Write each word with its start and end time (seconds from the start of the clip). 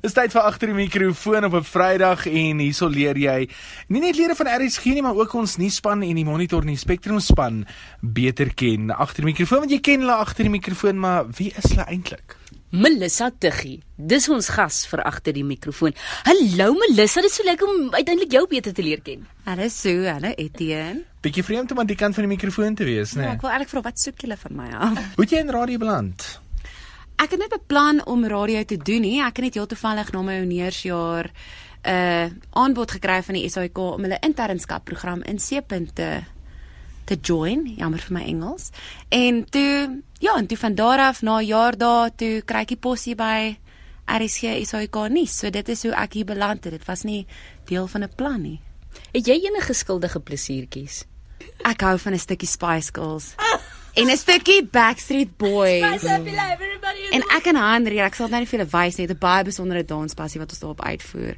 Dis 0.00 0.14
tyd 0.16 0.32
vir 0.32 0.46
agter 0.48 0.70
die 0.70 0.78
mikrofoon 0.78 1.44
op 1.44 1.54
'n 1.58 1.66
Vrydag 1.68 2.22
en 2.24 2.58
hierso 2.58 2.88
leer 2.88 3.18
jy 3.20 3.48
nie 3.88 4.00
net 4.00 4.16
lede 4.16 4.34
van 4.34 4.48
RSG 4.48 4.84
nie, 4.96 5.02
maar 5.02 5.14
ook 5.14 5.34
ons 5.34 5.58
nuusspan 5.58 6.02
en 6.02 6.14
die 6.16 6.24
Monitor 6.24 6.62
en 6.62 6.72
die 6.72 6.76
Spectrum 6.76 7.20
span 7.20 7.66
beter 8.00 8.54
ken. 8.54 8.90
Agter 8.90 9.24
die 9.24 9.32
mikrofoon, 9.32 9.58
want 9.58 9.70
jy 9.70 9.80
ken 9.80 10.00
hulle 10.00 10.16
agter 10.16 10.44
die 10.44 10.56
mikrofoon, 10.56 10.98
maar 10.98 11.28
wie 11.36 11.52
is 11.52 11.68
hulle 11.68 11.84
eintlik? 11.84 12.36
Melissa 12.70 13.30
Tuggie. 13.38 13.82
Dis 13.96 14.28
ons 14.28 14.48
gas 14.48 14.86
vir 14.86 15.04
agter 15.04 15.32
die 15.34 15.44
mikrofoon. 15.44 15.92
Hallo 16.24 16.72
Melissa, 16.72 17.20
dit 17.20 17.30
is 17.30 17.36
so 17.36 17.44
lekker 17.44 17.68
om 17.68 17.92
uiteindelik 17.92 18.32
jou 18.32 18.46
beter 18.48 18.72
te 18.72 18.82
leer 18.82 19.02
ken. 19.02 19.26
Hallo 19.44 19.68
Sue, 19.68 20.08
hallo 20.08 20.32
Etienne. 20.36 21.04
Bietjie 21.20 21.44
vreemd 21.44 21.72
om 21.72 21.78
aan 21.78 21.86
die 21.86 21.96
kant 21.96 22.14
van 22.14 22.24
die 22.24 22.36
mikrofoon 22.36 22.74
te 22.74 22.84
wees, 22.84 23.12
né? 23.12 23.22
Ja, 23.22 23.32
ek 23.32 23.42
wil 23.42 23.50
eintlik 23.50 23.68
vra 23.68 23.82
wat 23.82 24.00
soek 24.00 24.16
julle 24.16 24.36
van 24.36 24.56
my 24.56 24.70
af? 24.72 24.96
Hoe 25.16 25.24
het 25.24 25.30
jy 25.30 25.38
in 25.44 25.50
radio 25.50 25.78
beland? 25.78 26.40
Ek 27.20 27.34
het 27.34 27.40
net 27.42 27.52
beplan 27.52 27.98
om 28.08 28.22
radio 28.24 28.62
te 28.64 28.78
doen 28.80 29.02
nie. 29.04 29.18
Ek 29.20 29.36
het 29.36 29.50
net 29.50 29.56
heel 29.58 29.68
toevallig 29.68 30.08
na 30.14 30.22
my 30.24 30.38
honeursjaar 30.40 31.26
'n 31.28 31.88
uh, 31.88 32.30
aanbod 32.50 32.90
gekry 32.90 33.22
van 33.22 33.34
die 33.34 33.48
SAIK 33.48 33.78
om 33.78 34.02
hulle 34.02 34.18
internskap 34.20 34.84
program 34.84 35.22
in 35.22 35.36
C-punte 35.36 36.24
te 37.04 37.16
join. 37.22 37.74
Jammer 37.76 38.00
vir 38.00 38.12
my 38.12 38.24
Engels. 38.24 38.70
En 39.08 39.44
toe 39.44 40.00
ja, 40.18 40.36
en 40.36 40.46
toe 40.46 40.56
van 40.56 40.74
daar 40.74 40.98
af 40.98 41.22
na 41.22 41.40
'n 41.40 41.46
jaar 41.46 41.76
daar 41.76 42.10
toe 42.16 42.42
kry 42.42 42.60
ek 42.60 42.68
die 42.68 42.76
posie 42.76 43.14
by 43.14 43.58
RSG 44.06 44.64
SAIK 44.64 45.08
nie. 45.08 45.26
So 45.26 45.50
dit 45.50 45.68
is 45.68 45.82
hoe 45.82 45.92
ek 45.92 46.12
hier 46.12 46.24
beland 46.24 46.64
het. 46.64 46.72
Dit 46.72 46.84
was 46.84 47.02
nie 47.02 47.26
deel 47.64 47.86
van 47.86 48.02
'n 48.02 48.14
plan 48.16 48.40
nie. 48.42 48.60
Het 49.12 49.26
jy 49.26 49.40
enige 49.44 49.72
skuldige 49.72 50.20
plesiertjies? 50.20 51.04
Ek 51.64 51.80
hou 51.80 51.98
van 51.98 52.12
'n 52.12 52.18
stukkie 52.18 52.48
Spice 52.48 52.90
Girls. 52.92 53.34
En 53.94 54.06
'n 54.06 54.16
stukkie 54.16 54.64
Backstreet 54.64 55.36
Boys. 55.36 56.02
En 57.10 57.24
ek 57.34 57.46
en 57.50 57.58
Henry, 57.58 57.98
ek 57.98 58.14
sal 58.14 58.28
nou 58.30 58.38
nie 58.42 58.46
vir 58.46 58.60
julle 58.60 58.70
wys 58.70 58.96
nie, 58.96 59.08
'n 59.08 59.18
baie 59.18 59.44
besondere 59.44 59.84
danspassie 59.84 60.40
wat 60.40 60.50
ons 60.50 60.60
daarop 60.60 60.82
uitvoer. 60.82 61.36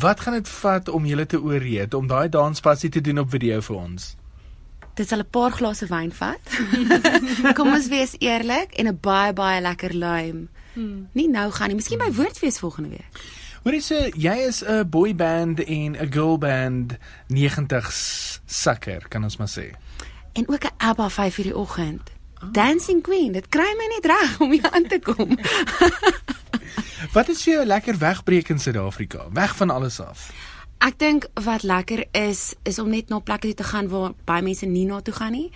Wat 0.00 0.20
gaan 0.20 0.34
dit 0.34 0.48
vat 0.48 0.88
om 0.88 1.06
julle 1.06 1.26
te 1.26 1.42
ooreed 1.42 1.94
om 1.94 2.06
daai 2.06 2.28
danspassie 2.28 2.90
te 2.90 3.00
doen 3.00 3.18
op 3.18 3.30
video 3.30 3.60
vir 3.60 3.76
ons? 3.76 4.16
Dit 4.94 5.08
sal 5.08 5.18
'n 5.18 5.30
paar 5.30 5.50
glase 5.50 5.86
wyn 5.86 6.12
vat. 6.12 6.40
Kom 7.56 7.72
ons 7.74 7.88
wees 7.88 8.14
eerlik 8.18 8.72
en 8.72 8.86
'n 8.86 8.98
baie 9.00 9.32
baie 9.32 9.60
lekker 9.60 9.94
luim. 9.94 10.48
Hmm. 10.72 11.08
Nie 11.12 11.28
nou 11.28 11.50
gaan 11.50 11.68
nie, 11.68 11.76
miskien 11.76 11.98
by 11.98 12.12
Woordfees 12.12 12.58
volgende 12.58 12.88
week. 12.88 13.20
Hoorie 13.64 13.82
sê, 13.82 14.12
jy 14.16 14.36
is 14.46 14.62
'n 14.62 14.88
boy 14.88 15.14
band 15.14 15.64
en 15.64 15.96
'n 15.96 16.12
girl 16.12 16.38
band 16.38 16.96
90s 17.28 18.40
sakker, 18.46 19.08
kan 19.08 19.22
ons 19.22 19.36
maar 19.36 19.50
sê. 19.50 19.74
En 20.32 20.48
ook 20.48 20.64
'n 20.64 20.74
ABBA 20.76 21.08
5 21.08 21.38
uur 21.38 21.44
die 21.44 21.56
oggend. 21.56 22.13
Oh. 22.44 22.52
Dancing 22.52 23.02
Queen, 23.02 23.32
dit 23.32 23.46
kry 23.48 23.70
my 23.78 23.86
net 23.94 24.06
reg 24.12 24.40
om 24.40 24.52
hier 24.52 24.70
aan 24.70 24.86
te 24.88 24.98
kom. 25.00 25.38
wat 27.16 27.30
is 27.32 27.40
vir 27.44 27.52
jou 27.54 27.64
lekker 27.64 27.98
wegbreek 27.98 28.50
in 28.52 28.60
Suid-Afrika? 28.60 29.28
Weg 29.32 29.56
van 29.56 29.70
alles 29.70 30.00
af. 30.00 30.28
Ek 30.84 30.98
dink 31.00 31.28
wat 31.40 31.64
lekker 31.64 32.04
is 32.12 32.52
is 32.68 32.78
om 32.82 32.90
net 32.92 33.08
na 33.08 33.22
plekke 33.24 33.48
toe 33.52 33.62
te 33.62 33.68
gaan 33.70 33.88
waar 33.88 34.12
baie 34.28 34.44
mense 34.44 34.66
nie 34.68 34.84
na 34.84 35.00
toe 35.00 35.14
gaan 35.16 35.32
nie. 35.32 35.48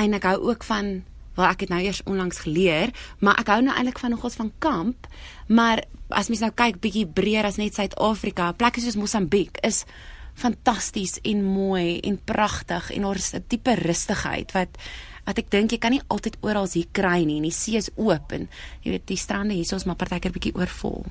En 0.00 0.16
ek 0.16 0.24
hou 0.30 0.38
ook 0.48 0.64
van 0.64 1.02
wel 1.36 1.46
ek 1.46 1.66
het 1.66 1.72
nou 1.72 1.80
eers 1.82 2.00
onlangs 2.08 2.42
geleer, 2.46 2.94
maar 3.20 3.36
ek 3.40 3.52
hou 3.52 3.60
nou 3.64 3.74
eintlik 3.76 4.00
van 4.00 4.14
nogals 4.14 4.38
van 4.40 4.52
kamp, 4.58 5.06
maar 5.48 5.84
as 6.08 6.28
mens 6.32 6.42
nou 6.42 6.50
kyk 6.56 6.80
bietjie 6.82 7.06
breër 7.06 7.46
as 7.48 7.60
net 7.60 7.76
Suid-Afrika, 7.76 8.50
plekke 8.56 8.80
soos 8.82 8.98
Mosambiek 8.98 9.60
is 9.66 9.84
fantasties 10.40 11.18
en 11.26 11.44
mooi 11.44 12.00
en 12.06 12.16
pragtig 12.24 12.90
en 12.94 13.02
daar's 13.02 13.32
'n 13.34 13.44
tipe 13.46 13.74
rustigheid 13.74 14.52
wat 14.52 14.78
wat 15.30 15.38
ek 15.38 15.50
dink 15.52 15.72
jy 15.72 15.78
kan 15.78 15.94
nie 15.94 16.02
altyd 16.10 16.38
oral 16.42 16.68
hier 16.72 16.90
kry 16.92 17.22
nie. 17.24 17.40
Die 17.44 17.54
see 17.54 17.78
is 17.78 17.90
oop 17.96 18.34
en 18.34 18.48
jy 18.82 18.96
weet 18.96 19.08
die 19.10 19.20
strande 19.20 19.54
hier 19.54 19.66
is 19.76 19.86
maar 19.86 19.98
partykeer 20.00 20.34
bietjie 20.34 20.56
oorvol. 20.58 21.04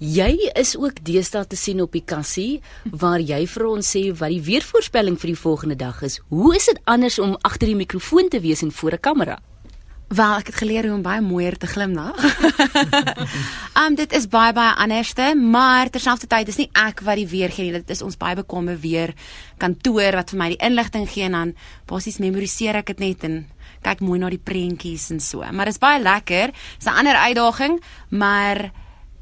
Jy 0.00 0.50
is 0.56 0.72
ook 0.78 1.02
deesdae 1.04 1.44
te 1.46 1.58
sien 1.58 1.82
op 1.84 1.92
die 1.92 2.04
kassie 2.04 2.62
waar 3.02 3.20
jy 3.20 3.42
vir 3.46 3.66
ons 3.68 3.92
sê 3.94 4.06
wat 4.16 4.32
die 4.32 4.42
weervoorspelling 4.46 5.18
vir 5.20 5.34
die 5.34 5.42
volgende 5.42 5.76
dag 5.76 6.00
is. 6.06 6.18
Hoe 6.32 6.54
is 6.56 6.70
dit 6.70 6.80
anders 6.90 7.20
om 7.20 7.36
agter 7.44 7.70
die 7.70 7.78
mikrofoon 7.78 8.32
te 8.32 8.40
wees 8.40 8.64
en 8.64 8.72
voor 8.72 8.96
'n 8.96 9.04
kamera? 9.04 9.38
Wel, 10.10 10.40
ek 10.42 10.48
het 10.50 10.56
geleer 10.58 10.88
hoe 10.88 10.96
om 10.96 11.02
baie 11.06 11.20
mooier 11.22 11.54
te 11.54 11.68
glimlag. 11.70 12.18
um 13.82 13.94
dit 13.94 14.14
is 14.18 14.24
baie 14.26 14.50
baie 14.52 14.72
anderste, 14.82 15.28
maar 15.38 15.86
terselfdertyd 15.86 16.50
is 16.50 16.58
nie 16.58 16.66
ek 16.74 17.04
wat 17.06 17.20
die 17.20 17.28
weer 17.30 17.52
gee 17.54 17.68
nie, 17.68 17.76
dit 17.78 17.92
is 17.94 18.02
ons 18.02 18.18
baie 18.18 18.34
bekomme 18.34 18.74
weer 18.82 19.12
kantoor 19.62 20.18
wat 20.18 20.32
vir 20.34 20.40
my 20.40 20.48
die 20.50 20.58
inligting 20.66 21.06
gee 21.12 21.28
en 21.28 21.36
dan 21.38 21.52
basies 21.86 22.18
memoriseer 22.18 22.80
ek 22.80 22.90
dit 22.90 23.04
net 23.04 23.28
en 23.28 23.38
kyk 23.86 24.02
mooi 24.02 24.18
na 24.18 24.32
die 24.34 24.42
prentjies 24.42 25.06
en 25.14 25.22
so. 25.22 25.46
Maar 25.46 25.70
dit 25.70 25.78
is 25.78 25.84
baie 25.86 26.02
lekker. 26.02 26.56
Dis 26.58 26.90
'n 26.90 26.98
ander 27.04 27.14
uitdaging, 27.14 27.78
maar 28.10 28.72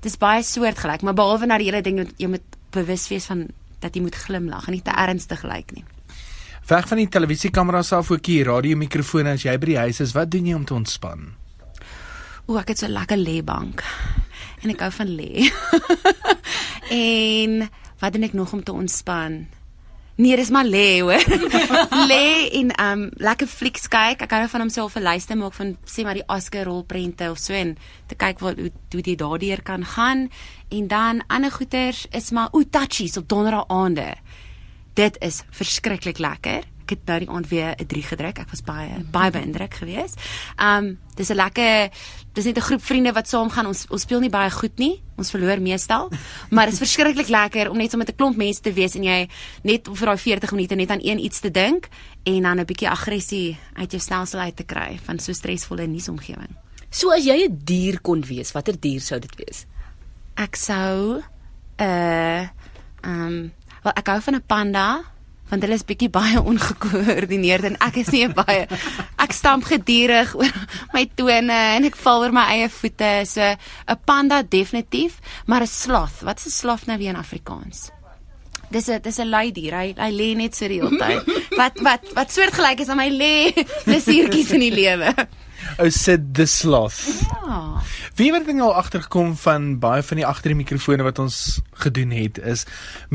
dit 0.00 0.09
is 0.09 0.16
baie 0.16 0.43
soortgelyk, 0.43 1.03
maar 1.03 1.15
behalwe 1.15 1.47
na 1.47 1.59
die 1.59 1.69
hele 1.69 1.82
ding 1.82 2.00
jy 2.16 2.28
moet 2.28 2.56
bewus 2.72 3.09
wees 3.09 3.26
van 3.26 3.49
dat 3.81 3.94
jy 3.94 4.00
moet 4.00 4.16
glimlag 4.16 4.66
en 4.66 4.72
nie 4.72 4.82
te 4.82 4.91
ernstig 4.91 5.44
lyk 5.44 5.70
nie. 5.76 5.84
Weg 6.68 6.84
van 6.84 6.98
die 7.00 7.08
televisiekameras 7.08 7.94
af 7.96 8.10
ook 8.12 8.26
hier 8.28 8.44
radiomikrofone 8.44 9.30
as 9.38 9.44
jy 9.46 9.54
by 9.56 9.70
die 9.70 9.78
huis 9.80 10.02
is, 10.04 10.10
wat 10.12 10.28
doen 10.28 10.50
jy 10.50 10.56
om 10.56 10.66
te 10.68 10.74
ontspan? 10.76 11.22
O, 12.44 12.58
ek 12.60 12.74
het 12.74 12.82
so 12.82 12.90
lekker 12.92 13.16
lêbank. 13.16 13.80
En 14.60 14.74
ek 14.74 14.82
hou 14.84 14.90
van 14.92 15.14
lê. 15.16 15.46
en 16.92 17.62
wat 18.02 18.12
doen 18.12 18.26
ek 18.28 18.36
nog 18.36 18.52
om 18.52 18.60
te 18.60 18.74
ontspan? 18.76 19.46
Nee, 20.20 20.36
dis 20.36 20.52
maar 20.52 20.68
lê 20.68 20.98
hoor. 21.00 21.24
lê 22.10 22.50
en 22.60 22.74
um 22.84 23.06
lekker 23.16 23.48
flieks 23.48 23.88
kyk. 23.88 24.26
Ek 24.26 24.34
hou 24.36 24.44
van 24.52 24.66
om 24.66 24.72
self 24.74 24.98
'n 25.00 25.06
lyste 25.08 25.38
maak 25.40 25.56
van 25.56 25.72
sê 25.88 26.04
maar 26.04 26.20
die 26.20 26.26
Oscar 26.28 26.68
rolprente 26.68 27.30
of 27.32 27.40
so 27.40 27.56
en 27.56 27.78
te 28.12 28.18
kyk 28.18 28.44
wat 28.44 28.60
hoe 28.60 28.68
hoe 28.92 29.02
dit 29.08 29.16
daardeur 29.16 29.62
kan 29.62 29.88
gaan. 29.88 30.28
En 30.68 30.84
dan 30.88 31.24
ander 31.32 31.50
goeters 31.50 32.04
is 32.12 32.28
maar 32.30 32.52
o 32.52 32.60
touchies 32.60 33.16
op 33.16 33.28
donderdae 33.28 33.64
aande 33.72 34.12
dit 34.98 35.20
is 35.22 35.42
verskriklik 35.54 36.19
lekker. 36.19 36.66
Ek 36.88 36.94
het 36.97 37.10
nou 37.10 37.19
die 37.20 37.28
aand 37.28 37.48
weer 37.53 37.75
'n 37.76 37.86
3 37.86 38.03
gedruk. 38.03 38.38
Ek 38.38 38.50
was 38.50 38.62
baie 38.64 39.04
baie 39.12 39.31
beïndruk 39.31 39.75
geweest. 39.75 40.16
Um 40.56 40.98
dis 41.14 41.31
'n 41.31 41.36
lekker 41.36 41.91
dis 42.32 42.44
net 42.44 42.56
'n 42.56 42.69
groep 42.69 42.82
vriende 42.82 43.12
wat 43.12 43.28
saam 43.28 43.50
gaan. 43.50 43.66
Ons 43.66 43.87
ons 43.91 44.03
speel 44.03 44.20
nie 44.20 44.31
baie 44.31 44.50
goed 44.50 44.78
nie. 44.78 45.03
Ons 45.16 45.31
verloor 45.31 45.60
meestal, 45.60 46.10
maar 46.50 46.64
dit 46.64 46.72
is 46.75 46.78
verskriklik 46.78 47.28
lekker 47.28 47.70
om 47.70 47.76
net 47.76 47.91
so 47.91 47.97
met 47.97 48.08
'n 48.08 48.16
klomp 48.16 48.37
mense 48.37 48.60
te 48.60 48.72
wees 48.72 48.94
en 48.94 49.04
jy 49.04 49.28
net 49.62 49.88
vir 49.92 50.06
daai 50.06 50.19
40 50.19 50.50
minute 50.53 50.75
net 50.75 50.91
aan 50.91 51.03
een 51.03 51.19
iets 51.19 51.41
te 51.41 51.50
dink 51.50 51.88
en 52.25 52.42
dan 52.42 52.58
'n 52.58 52.64
bietjie 52.64 52.91
aggressie 52.91 53.58
uit 53.75 53.91
jou 53.91 54.00
stelsel 54.00 54.41
uit 54.41 54.56
te 54.56 54.64
kry 54.64 54.98
van 55.04 55.19
so 55.19 55.32
stresvolle 55.32 55.87
nuusomgewing. 55.87 56.56
So 56.91 57.10
as 57.10 57.25
jy 57.25 57.47
'n 57.47 57.60
dier 57.64 58.00
kon 58.00 58.22
wees, 58.22 58.53
watter 58.53 58.81
dier 58.81 59.00
sou 59.00 59.20
dit 59.20 59.37
wees? 59.37 59.66
Ek 60.37 60.56
sou 60.56 61.22
'n 61.78 61.84
uh, 61.84 62.48
um 63.04 63.53
Wel 63.88 63.97
ek 63.97 64.09
hou 64.12 64.21
van 64.21 64.37
'n 64.37 64.44
panda 64.44 64.87
want 65.49 65.62
hulle 65.65 65.76
is 65.81 65.84
bietjie 65.88 66.10
baie 66.12 66.37
ongekoördineerd 66.50 67.65
en 67.65 67.76
ek 67.81 67.97
is 68.03 68.10
nie 68.12 68.28
baie 68.28 68.66
ek 69.16 69.32
stamp 69.32 69.65
gedurig 69.65 70.34
oor 70.37 70.59
my 70.93 71.06
tone 71.16 71.56
en 71.78 71.88
ek 71.88 71.97
val 71.97 72.21
oor 72.21 72.34
my 72.37 72.44
eie 72.53 72.69
voete 72.69 73.25
so 73.25 73.41
'n 73.41 74.00
panda 74.04 74.43
definitief 74.43 75.22
maar 75.47 75.65
'n 75.65 75.72
sloth 75.72 76.21
wat 76.21 76.37
is 76.37 76.53
'n 76.53 76.59
sloth 76.60 76.84
nou 76.87 76.99
weer 76.99 77.16
in 77.16 77.22
Afrikaans 77.25 77.88
Dis 78.69 78.88
'n 78.88 79.00
dis 79.00 79.19
'n 79.19 79.31
lui 79.31 79.49
dier. 79.50 79.72
Hy 79.72 79.94
hy 79.97 80.10
lê 80.12 80.37
net 80.37 80.55
so 80.55 80.69
die 80.69 80.81
hele 80.82 80.99
tyd. 81.00 81.25
Wat 81.60 81.81
wat 81.81 82.03
wat 82.12 82.28
soortgelyk 82.31 82.81
is 82.81 82.88
aan 82.88 83.00
my 83.00 83.09
lê 83.09 83.53
plesiertjies 83.88 84.53
in 84.53 84.60
die 84.60 84.75
lewe. 84.75 85.15
Ou 85.78 85.90
sit 85.90 86.34
the 86.34 86.46
sloth. 86.46 87.04
Ja. 87.22 87.78
Wie 88.18 88.32
het 88.34 88.48
nou 88.50 88.72
agtergekom 88.74 89.36
van 89.38 89.78
baie 89.78 90.02
van 90.02 90.18
die 90.18 90.26
agter 90.26 90.50
die 90.50 90.58
mikrofone 90.58 91.04
wat 91.06 91.20
ons 91.22 91.60
gedoen 91.84 92.10
het 92.10 92.40
is 92.42 92.64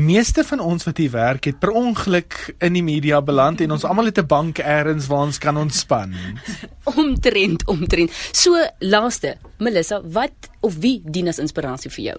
meeste 0.00 0.40
van 0.48 0.62
ons 0.64 0.86
wat 0.88 0.96
hier 0.96 1.12
werk 1.12 1.44
het 1.44 1.58
per 1.60 1.74
ongeluk 1.76 2.54
in 2.64 2.72
die 2.72 2.82
media 2.82 3.20
beland 3.20 3.60
en 3.60 3.74
ons 3.76 3.84
almal 3.84 4.08
het 4.08 4.18
'n 4.18 4.26
bank 4.26 4.58
eers 4.58 5.06
waar 5.06 5.26
ons 5.28 5.38
kan 5.38 5.56
ontspan. 5.56 6.14
omtrent 6.96 7.66
omtrent. 7.68 8.10
So 8.32 8.56
laaste, 8.78 9.36
Melissa, 9.58 10.00
wat 10.00 10.48
of 10.60 10.80
wie 10.80 11.02
dien 11.04 11.28
as 11.28 11.38
inspirasie 11.38 11.90
vir 11.90 12.04
jou? 12.04 12.18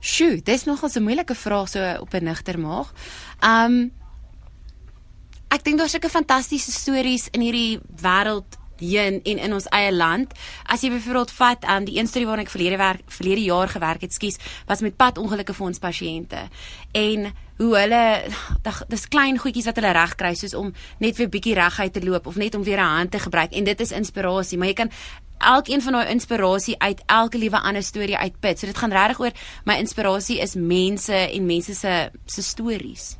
Sjoe, 0.00 0.40
dis 0.44 0.64
nogal 0.64 0.90
'n 0.94 1.02
moeilike 1.02 1.34
vraag 1.34 1.68
so 1.68 1.96
op 2.00 2.14
'n 2.14 2.24
nigter 2.24 2.58
maag. 2.58 2.92
Um 3.42 3.90
ek 5.48 5.64
dink 5.64 5.78
daar's 5.78 5.90
sulke 5.90 6.08
fantastiese 6.08 6.70
stories 6.70 7.28
in 7.32 7.40
hierdie 7.40 7.80
wêreld 7.98 8.59
hier 8.80 9.06
in 9.06 9.20
en 9.24 9.38
in 9.38 9.54
ons 9.54 9.68
eie 9.76 9.92
land. 9.92 10.32
As 10.64 10.82
jy 10.82 10.90
byvoorbeeld 10.90 11.30
vat 11.30 11.64
aan 11.64 11.84
um, 11.84 11.88
die 11.88 11.98
een 11.98 12.10
storie 12.10 12.26
waarna 12.26 12.42
ek 12.42 12.52
verlede 12.52 12.80
werk 12.80 13.04
verlede 13.06 13.44
jaar 13.44 13.68
gewerk 13.68 14.00
het, 14.00 14.12
skus, 14.12 14.40
was 14.66 14.80
met 14.80 14.96
padongelukke 14.96 15.54
vir 15.54 15.66
ons 15.66 15.78
pasiënte. 15.78 16.48
En 16.92 17.30
hoe 17.60 17.72
hulle 17.76 18.02
dis 18.88 19.08
klein 19.08 19.38
goedjies 19.38 19.68
wat 19.68 19.76
hulle 19.76 19.92
reg 19.92 20.14
kry 20.16 20.34
soos 20.34 20.54
om 20.56 20.72
net 20.98 21.18
weer 21.20 21.28
bietjie 21.28 21.54
reguit 21.58 21.92
te 21.92 22.04
loop 22.04 22.26
of 22.26 22.38
net 22.40 22.54
om 22.54 22.64
weer 22.64 22.80
'n 22.80 22.96
hand 22.96 23.10
te 23.10 23.18
gebruik 23.18 23.52
en 23.52 23.64
dit 23.64 23.80
is 23.80 23.92
inspirasie, 23.92 24.58
maar 24.58 24.68
jy 24.68 24.74
kan 24.74 24.90
elkeen 25.38 25.82
van 25.82 25.92
daai 25.92 26.08
inspirasie 26.08 26.78
uit 26.78 27.02
elke 27.06 27.38
liewe 27.38 27.60
ander 27.60 27.82
storie 27.82 28.16
uitput. 28.16 28.58
So 28.58 28.66
dit 28.66 28.78
gaan 28.78 28.92
regtig 28.92 29.20
oor 29.20 29.32
my 29.64 29.74
inspirasie 29.74 30.40
is 30.40 30.54
mense 30.54 31.14
en 31.14 31.46
mense 31.46 31.74
se 31.74 32.10
se 32.26 32.42
stories. 32.42 33.16